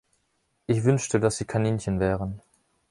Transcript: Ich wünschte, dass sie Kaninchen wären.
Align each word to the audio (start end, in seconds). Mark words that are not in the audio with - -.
Ich 0.65 0.83
wünschte, 0.83 1.19
dass 1.19 1.37
sie 1.37 1.45
Kaninchen 1.45 1.99
wären. 1.99 2.41